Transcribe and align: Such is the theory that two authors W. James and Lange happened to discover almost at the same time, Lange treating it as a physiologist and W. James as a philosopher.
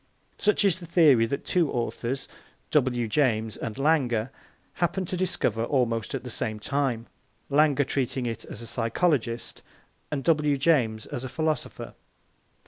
Such 0.39 0.65
is 0.65 0.79
the 0.79 0.87
theory 0.87 1.27
that 1.27 1.45
two 1.45 1.71
authors 1.71 2.27
W. 2.71 3.07
James 3.07 3.55
and 3.55 3.77
Lange 3.77 4.29
happened 4.73 5.07
to 5.09 5.15
discover 5.15 5.63
almost 5.65 6.15
at 6.15 6.23
the 6.23 6.31
same 6.31 6.59
time, 6.59 7.05
Lange 7.51 7.85
treating 7.85 8.25
it 8.25 8.43
as 8.45 8.63
a 8.63 8.65
physiologist 8.65 9.61
and 10.09 10.23
W. 10.23 10.57
James 10.57 11.05
as 11.05 11.23
a 11.23 11.29
philosopher. 11.29 11.93